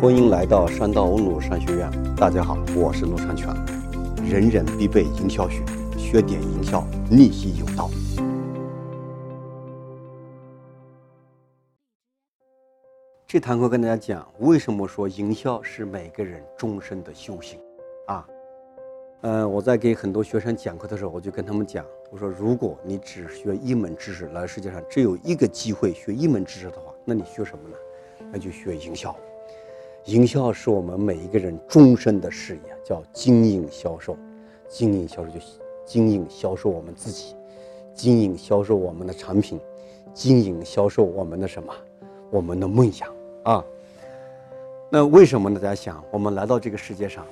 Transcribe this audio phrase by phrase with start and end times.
[0.00, 1.90] 欢迎来到山道欧鲁商学院。
[2.16, 3.54] 大家好，我是陆长全。
[4.24, 5.62] 人人必备营销学，
[5.98, 7.90] 学点营销，逆袭有道。
[13.26, 17.60] 这堂课跟大家讲，为什么说营销是每个人终身的修行
[18.06, 18.26] 啊？
[19.20, 27.76] 嗯，我在给很多学生讲课的时候，我就跟他们讲，我说，如果你只学一门知识，来世界上只有一个机会学一门知识的话，那你学什么呢？
[28.32, 29.14] 那就学营销。
[30.06, 34.16] 营销是我们每一个人终身的事业，叫经营销售。
[34.68, 35.40] 经营销售就
[35.84, 37.34] 经营销售我们自己，
[37.92, 39.60] 经营销售我们的产品，
[40.14, 41.74] 经营销售我们的什么？
[42.30, 43.64] 我们的梦想啊。
[44.88, 45.60] 那为什么呢？
[45.60, 47.26] 大家想，我们来到这个世界上，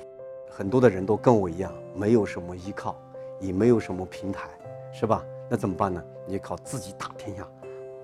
[0.49, 2.95] 很多的人都跟我一样，没有什么依靠，
[3.39, 4.49] 也没有什么平台，
[4.93, 5.25] 是吧？
[5.49, 6.03] 那怎么办呢？
[6.27, 7.47] 你靠自己打天下。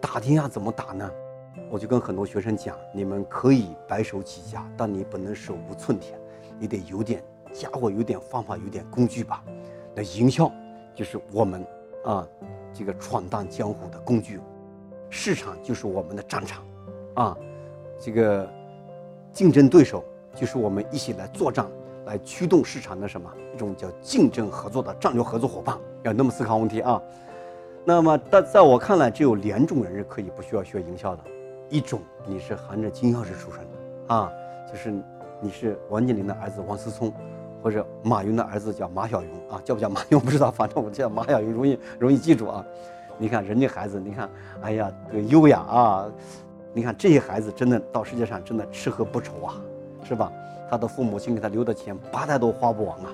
[0.02, 1.12] 打天下怎么打呢？
[1.70, 6.18] 我就跟很多学生讲，你们可以白手起家，但你不能手无寸铁，
[6.60, 9.44] 你得有点家伙，有点方法，有点工具吧。
[9.94, 10.52] 那营销
[10.94, 11.66] 就是我们
[12.04, 12.28] 啊，
[12.74, 14.40] 这个闯荡江湖的工具，
[15.10, 16.64] 市场就是我们的战场，
[17.16, 17.38] 啊，
[18.00, 18.48] 这个
[19.32, 20.04] 竞争对手
[20.36, 21.66] 就是我们一起来作战，
[22.06, 27.02] 来驱动市场的什么一种叫竞争合作的战略合作伙伴，要那么思考问题啊。
[27.86, 31.24] 那么，在在我看来，只有两种人是可以不需要学营销的。
[31.70, 34.32] 一种你是含着金钥匙出生的啊，
[34.72, 34.94] 就是
[35.42, 37.12] 你是王健林的儿子王思聪，
[37.62, 42.64] 或者马云的儿子叫马小云啊，叫不叫马云我不知道，反正我叫马小云容易容易记住啊。
[43.18, 44.30] 你看人家孩子，你看，
[44.62, 46.06] 哎呀，这个优雅啊，
[46.74, 49.56] 你看这些孩子真的到世界上真的吃喝不愁啊，
[50.04, 50.32] 是吧？
[50.70, 53.10] 他的父母亲给他留的钱八代都花不完啊，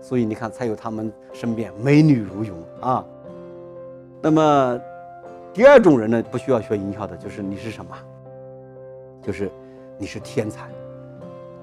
[0.00, 3.04] 所以你看才有他们身边美女如云啊。
[4.20, 4.80] 那么。
[5.54, 7.96] 第二种人呢，不需要学营销的，就是你是什么？
[9.22, 9.48] 就是
[9.96, 10.68] 你是天才，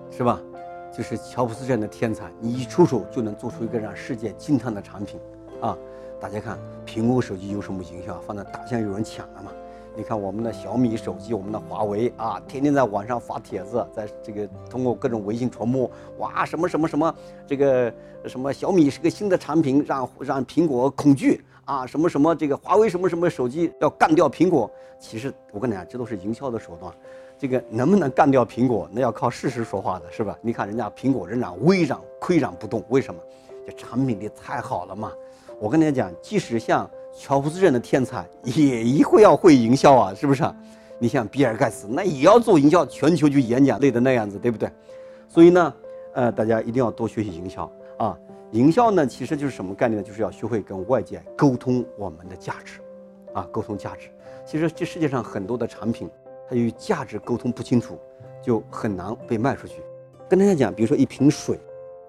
[0.10, 0.40] 是吧？
[0.96, 5.20] 就是乔布斯这样的天才，你一出手就能做出一个让世界惊叹的产品
[5.60, 5.78] 啊！
[6.22, 8.18] 大家看，苹果手机有什么营销？
[8.22, 9.52] 放在大街有人抢了嘛？
[9.94, 17.14] 你看我们的小米手机，我们的华为啊，天天在网上发帖子，在这个通过各种微信传播，哇，什么什么什么，
[17.46, 17.94] 这个
[18.26, 21.44] 什么小米是个新的产品，让让苹果恐惧。
[21.72, 24.70] 啊，什么什么这个华为什么什么手机要干掉苹果？
[25.00, 26.94] 其实我跟你讲，这都是营销的手段。
[27.40, 30.38] 这个能不能干掉苹果，那要靠事实说话的，是吧？
[30.42, 33.22] 你看人家苹果仍然微涨岿然不动，为什么？
[33.66, 35.14] 这产品力太好了嘛。
[35.62, 40.44] 我跟你讲，即使像乔布斯这样的天才，也一会要会营销啊，是不是？
[41.00, 44.70] 你像比尔盖茨，那也要做营销，全球去演讲，累的那样子，对不对？
[45.30, 45.74] 所以呢，
[46.16, 48.18] 呃，大家一定要多学习营销啊。
[48.52, 50.04] 营销呢，其实就是什么概念呢？
[50.06, 52.82] 就是要学会跟外界沟通我们的价值，
[53.34, 54.10] 啊，沟通价值。
[54.46, 56.10] 其实这世界上很多的产品，
[56.50, 57.98] 它与价值沟通不清楚，
[58.42, 59.76] 就很难被卖出去。
[60.28, 61.58] 跟大家讲，比如说一瓶水，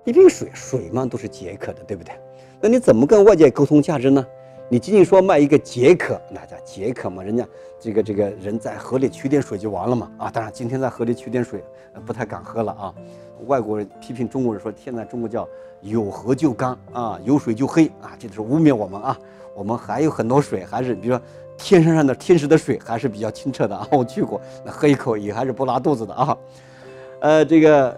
[0.05, 2.13] 一瓶水，水嘛都是解渴的，对不对？
[2.61, 4.27] 那你怎么跟外界沟通价值呢？
[4.69, 7.23] 你仅仅说卖一个解渴，那叫解渴嘛？
[7.23, 7.47] 人家
[7.79, 10.11] 这个这个人在河里取点水就完了嘛？
[10.17, 11.63] 啊，当然今天在河里取点水，
[12.07, 12.95] 不太敢喝了啊。
[13.47, 15.47] 外国人批评中国人说，现在中国叫
[15.83, 19.19] 有河就干啊，有水就黑啊，这都是污蔑我们啊。
[19.55, 21.23] 我们还有很多水，还是比如说
[21.59, 23.87] 天山上的天池的水还是比较清澈的啊。
[23.91, 26.39] 我去过，那喝一口也还是不拉肚子的啊。
[27.21, 27.95] 呃，这个，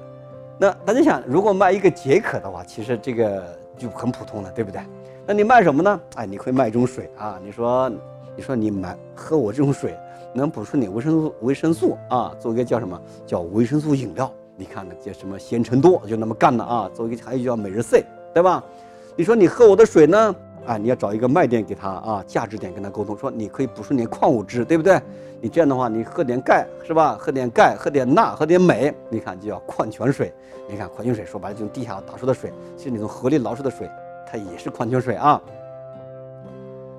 [0.58, 4.80] 那大家想，如果卖一个解渴的话，其实这个就很普通了，对不对？
[5.26, 6.00] 那你卖什么呢？
[6.16, 7.40] 哎，你可以卖一种水啊。
[7.42, 7.90] 你说，
[8.36, 9.96] 你说你买喝我这种水，
[10.34, 14.30] 能补充点维生素，维生素啊，做一个叫什么叫维生素饮料。
[14.56, 16.90] 你看那叫什么鲜橙多就那么干的啊？
[16.92, 18.62] 做一个还有叫每日 C，对吧？
[19.16, 20.36] 你说你喝我的水呢？
[20.66, 25.00] 啊，你要找一个卖点给他啊，价值点跟他沟通，说你可以补充点矿物质，对不对？
[25.40, 27.16] 你这样的话，你喝点钙是吧？
[27.18, 30.32] 喝点钙，喝点钠，喝点镁，你看就叫矿泉水。
[30.68, 33.90] 你看矿泉水说白了就是地下打出的水，其实你从河里捞出的水，
[34.30, 35.40] 它也是矿泉水啊。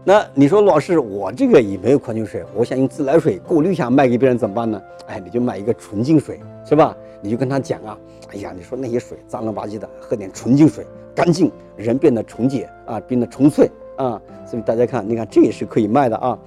[0.03, 4.79] 那你说老师，我这个也没有矿泉水，我想用自来水过滤一下卖给别人怎么办呢？
[5.07, 6.95] 哎，你就买一个纯净水，是吧？
[7.21, 7.97] 你就跟他讲啊，
[8.31, 10.85] 哎呀，你说那些水脏了吧唧的，喝点纯净水，
[11.15, 14.21] 干净，人变得纯洁啊，变得纯粹啊。
[14.45, 16.37] 所以大家看，你看这也是可以卖的啊。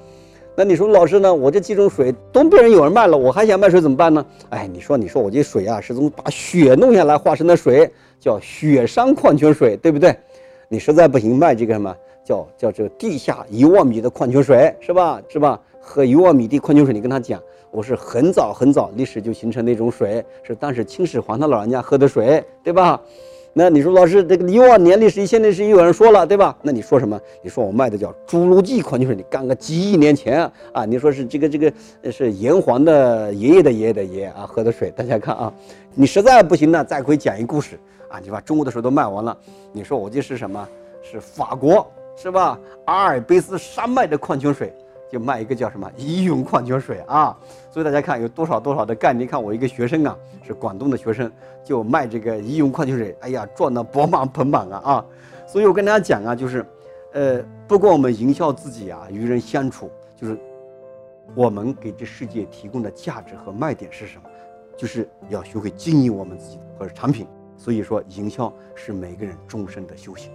[0.55, 1.35] 那你说老师呢？
[1.35, 4.25] 我这几种水都被人有人卖了，我还想卖水怎么办呢？
[4.51, 10.17] 哎，你说你说我这水啊，是从把血弄下来化成的水，叫雪山矿泉水，对不对？
[10.69, 11.95] 你实在不行卖这个什么？
[12.25, 15.21] 叫叫这地下一万米的矿泉水是吧？
[15.29, 15.59] 是吧？
[15.81, 23.01] 喝一万米的矿泉水，你跟他讲，我是很早很早历史就形成那种水，是当时秦始皇他老人家喝的水，对吧？
[23.55, 26.55] 那你说老师，这个一万年历史现在是有人说了，对吧？
[26.61, 27.19] 那你说什么？
[27.43, 30.85] 你说我卖的叫侏罗纪矿泉水，你干个几亿年前啊？
[30.85, 31.73] 你说是这个这个
[32.13, 35.51] 是炎黄的爷爷的爷爷的爷爷啊喝的水，大家看啊，
[35.95, 38.19] 你实在不行呢，再可以讲一故事啊。
[38.19, 39.37] 你把中国的水都卖完了，
[39.73, 40.69] 你说我这是什么？
[41.03, 42.59] 是法国是吧？
[42.87, 44.75] 阿尔卑斯山脉的矿泉水。
[45.11, 47.35] 就卖一个叫什么医用矿泉水啊，
[47.71, 49.27] 所以大家看有多少多少的概念。
[49.27, 50.15] 看我一个学生啊，
[50.47, 51.33] 是广东的学生，
[51.65, 55.07] 就卖这个医用矿泉水，哎呀，赚得钵满盆满啊啊！
[55.47, 56.67] 所以我跟大家讲啊，就是，
[57.15, 60.39] 呃，不管我们营销自己啊，与人相处，就是
[61.35, 64.29] 我们给这世界提供的价值和卖点是什么，
[64.77, 67.27] 就是要学会经营我们自己或者产品。
[67.59, 70.31] 所以说，营销是每个人终身的修行。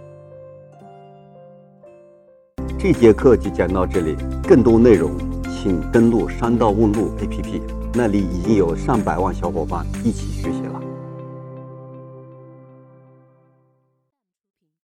[2.78, 4.14] 这节课就讲到这里，
[4.46, 5.10] 更多内容
[5.44, 7.62] 请登录“商道问路 ”APP，
[7.94, 10.63] 那里已经有上百万小伙伴一起学习。